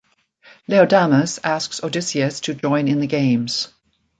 [0.67, 3.71] Laodamas asks Odysseus to join in the games.